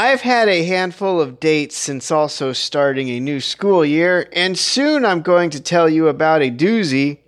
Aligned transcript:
I've 0.00 0.20
had 0.20 0.48
a 0.48 0.62
handful 0.62 1.20
of 1.20 1.40
dates 1.40 1.76
since 1.76 2.12
also 2.12 2.52
starting 2.52 3.08
a 3.08 3.18
new 3.18 3.40
school 3.40 3.84
year, 3.84 4.28
and 4.32 4.56
soon 4.56 5.04
I'm 5.04 5.22
going 5.22 5.50
to 5.50 5.60
tell 5.60 5.88
you 5.88 6.06
about 6.06 6.40
a 6.40 6.52
doozy. 6.52 7.18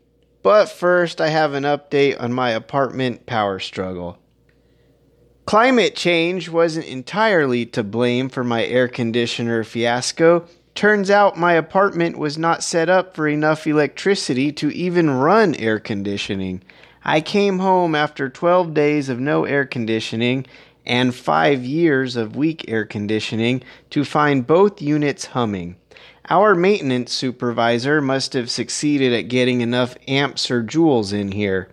But 0.45 0.67
first, 0.67 1.21
I 1.21 1.31
have 1.31 1.55
an 1.55 1.65
update 1.65 2.23
on 2.23 2.33
my 2.33 2.51
apartment 2.51 3.27
power 3.27 3.59
struggle. 3.59 4.21
Climate 5.47 5.97
change 5.97 6.49
wasn't 6.49 6.87
entirely 6.87 7.67
to 7.67 7.83
blame 7.83 8.29
for 8.29 8.45
my 8.45 8.65
air 8.65 8.87
conditioner 8.87 9.65
fiasco. 9.65 10.47
Turns 10.77 11.11
out 11.11 11.37
my 11.37 11.55
apartment 11.55 12.19
was 12.19 12.39
not 12.39 12.63
set 12.63 12.89
up 12.89 13.17
for 13.17 13.27
enough 13.27 13.67
electricity 13.67 14.53
to 14.53 14.71
even 14.71 15.11
run 15.11 15.57
air 15.57 15.81
conditioning. 15.81 16.63
I 17.03 17.21
came 17.21 17.59
home 17.59 17.97
after 17.97 18.29
12 18.29 18.75
days 18.75 19.09
of 19.09 19.19
no 19.19 19.45
air 19.45 19.65
conditioning 19.65 20.47
and 20.87 21.15
five 21.15 21.65
years 21.65 22.17
of 22.17 22.37
weak 22.37 22.65
air 22.69 22.85
conditioning 22.85 23.63
to 23.91 24.05
find 24.05 24.47
both 24.47 24.83
units 24.83 25.27
humming. 25.27 25.77
Our 26.29 26.55
maintenance 26.55 27.13
supervisor 27.13 28.01
must 28.01 28.35
have 28.35 28.51
succeeded 28.51 29.13
at 29.13 29.29
getting 29.29 29.61
enough 29.61 29.97
amps 30.07 30.51
or 30.51 30.63
joules 30.63 31.13
in 31.13 31.33
here. 31.33 31.69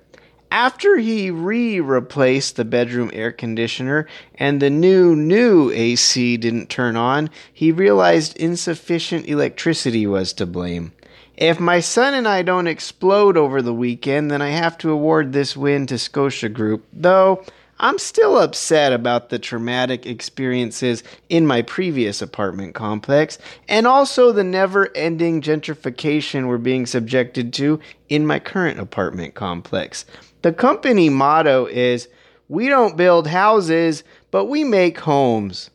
After 0.49 0.97
he 0.97 1.29
re 1.29 1.79
replaced 1.79 2.55
the 2.55 2.65
bedroom 2.65 3.11
air 3.13 3.31
conditioner 3.31 4.07
and 4.35 4.61
the 4.61 4.69
new, 4.69 5.15
new 5.15 5.69
AC 5.71 6.37
didn't 6.37 6.69
turn 6.69 6.95
on, 6.95 7.29
he 7.51 7.71
realized 7.71 8.37
insufficient 8.37 9.27
electricity 9.27 10.07
was 10.07 10.33
to 10.33 10.45
blame. 10.45 10.93
If 11.35 11.59
my 11.59 11.81
son 11.81 12.15
and 12.15 12.27
I 12.27 12.41
don't 12.41 12.65
explode 12.65 13.37
over 13.37 13.61
the 13.61 13.73
weekend, 13.73 14.31
then 14.31 14.41
I 14.41 14.49
have 14.49 14.77
to 14.79 14.89
award 14.89 15.33
this 15.33 15.55
win 15.55 15.85
to 15.87 15.99
Scotia 15.99 16.49
Group, 16.49 16.85
though 16.91 17.43
I'm 17.79 17.99
still 17.99 18.39
upset 18.39 18.91
about 18.91 19.29
the 19.29 19.37
traumatic 19.37 20.07
experiences 20.07 21.03
in 21.29 21.45
my 21.45 21.61
previous 21.61 22.21
apartment 22.23 22.73
complex 22.73 23.37
and 23.67 23.85
also 23.85 24.31
the 24.31 24.43
never 24.43 24.89
ending 24.95 25.41
gentrification 25.41 26.47
we're 26.47 26.57
being 26.57 26.87
subjected 26.87 27.53
to 27.53 27.79
in 28.09 28.25
my 28.25 28.39
current 28.39 28.79
apartment 28.79 29.35
complex. 29.35 30.05
The 30.41 30.53
company 30.53 31.09
motto 31.09 31.67
is 31.67 32.07
We 32.49 32.67
don't 32.67 32.97
build 32.97 33.27
houses, 33.27 34.03
but 34.31 34.45
we 34.45 34.63
make 34.63 34.99
homes. 34.99 35.69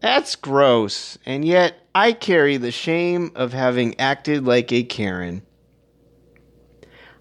That's 0.00 0.36
gross, 0.36 1.18
and 1.24 1.44
yet 1.44 1.76
I 1.94 2.12
carry 2.12 2.56
the 2.56 2.70
shame 2.70 3.32
of 3.34 3.52
having 3.52 3.98
acted 3.98 4.44
like 4.44 4.72
a 4.72 4.82
Karen. 4.82 5.42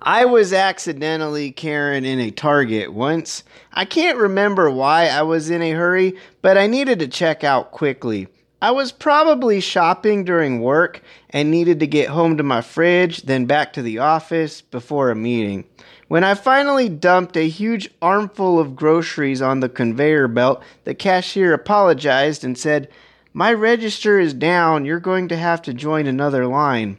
I 0.02 0.26
was 0.26 0.54
accidentally 0.54 1.52
Karen 1.52 2.06
in 2.06 2.20
a 2.20 2.30
Target 2.30 2.94
once. 2.94 3.44
I 3.74 3.86
can't 3.86 4.18
remember 4.18 4.70
why 4.70 5.08
I 5.08 5.24
was 5.24 5.50
in 5.50 5.62
a 5.62 5.72
hurry, 5.72 6.16
but 6.44 6.58
I 6.58 6.68
needed 6.68 7.00
to 7.00 7.08
check 7.08 7.44
out 7.44 7.72
quickly. 7.72 8.28
I 8.62 8.72
was 8.72 8.92
probably 8.92 9.60
shopping 9.60 10.24
during 10.24 10.62
work 10.62 11.02
and 11.32 11.50
needed 11.50 11.80
to 11.80 11.88
get 11.88 12.10
home 12.10 12.38
to 12.38 12.44
my 12.44 12.62
fridge, 12.62 13.24
then 13.24 13.46
back 13.46 13.74
to 13.74 13.82
the 13.82 13.98
office 13.98 14.62
before 14.62 15.10
a 15.10 15.16
meeting. 15.16 15.66
When 16.08 16.24
I 16.24 16.36
finally 16.36 16.90
dumped 16.90 17.36
a 17.36 17.50
huge 17.50 17.90
armful 18.02 18.60
of 18.60 18.76
groceries 18.76 19.42
on 19.42 19.60
the 19.60 19.70
conveyor 19.70 20.28
belt, 20.28 20.64
the 20.86 20.96
cashier 20.96 21.54
apologized 21.54 22.44
and 22.44 22.58
said, 22.58 22.88
My 23.34 23.52
register 23.52 24.20
is 24.20 24.34
down. 24.34 24.86
You're 24.86 25.00
going 25.00 25.28
to 25.30 25.38
have 25.38 25.62
to 25.64 25.74
join 25.74 26.08
another 26.08 26.46
line. 26.46 26.98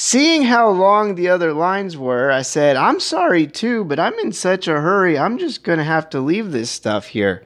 Seeing 0.00 0.44
how 0.44 0.70
long 0.70 1.16
the 1.16 1.28
other 1.28 1.52
lines 1.52 1.96
were, 1.96 2.30
I 2.30 2.42
said, 2.42 2.76
I'm 2.76 3.00
sorry 3.00 3.48
too, 3.48 3.82
but 3.82 3.98
I'm 3.98 4.16
in 4.20 4.30
such 4.30 4.68
a 4.68 4.80
hurry, 4.80 5.18
I'm 5.18 5.38
just 5.38 5.64
going 5.64 5.78
to 5.78 5.84
have 5.84 6.08
to 6.10 6.20
leave 6.20 6.52
this 6.52 6.70
stuff 6.70 7.08
here. 7.08 7.42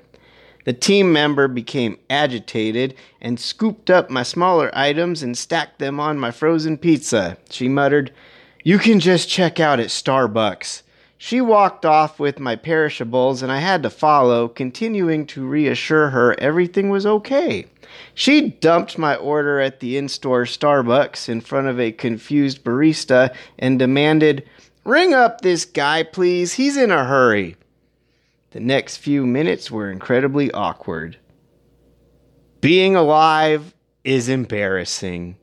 The 0.67 0.75
team 0.75 1.15
member 1.15 1.49
became 1.49 1.99
agitated 2.11 2.95
and 3.23 3.41
scooped 3.41 3.89
up 3.89 4.11
my 4.11 4.23
smaller 4.23 4.71
items 4.75 5.23
and 5.23 5.35
stacked 5.35 5.79
them 5.79 5.99
on 5.99 6.21
my 6.21 6.31
frozen 6.31 6.77
pizza. 6.77 7.39
She 7.49 7.71
muttered, 7.71 8.13
You 8.63 8.79
can 8.79 9.01
just 9.01 9.31
check 9.31 9.59
out 9.59 9.81
at 9.81 9.87
Starbucks. 9.87 10.83
She 11.17 11.41
walked 11.41 11.87
off 11.87 12.21
with 12.21 12.39
my 12.39 12.57
perishables, 12.57 13.41
and 13.41 13.51
I 13.51 13.61
had 13.61 13.83
to 13.85 13.89
follow, 13.89 14.47
continuing 14.47 15.25
to 15.29 15.49
reassure 15.49 16.11
her 16.11 16.39
everything 16.39 16.91
was 16.91 17.07
okay. 17.07 17.65
She 18.15 18.51
dumped 18.51 18.99
my 18.99 19.17
order 19.17 19.61
at 19.61 19.81
the 19.81 19.97
in 19.97 20.09
store 20.09 20.45
Starbucks 20.45 21.29
in 21.29 21.41
front 21.41 21.69
of 21.69 21.81
a 21.81 21.93
confused 21.93 22.63
barista 22.65 23.35
and 23.59 23.79
demanded, 23.79 24.49
Ring 24.85 25.15
up 25.15 25.41
this 25.41 25.65
guy, 25.65 26.03
please. 26.03 26.55
He's 26.55 26.77
in 26.77 26.91
a 26.91 27.05
hurry. 27.05 27.57
The 28.51 28.61
next 28.61 28.99
few 28.99 29.25
minutes 29.25 29.71
were 29.71 29.91
incredibly 29.91 30.51
awkward. 30.53 31.19
Being 32.61 32.95
alive 32.97 33.75
is 34.05 34.29
embarrassing. 34.29 35.37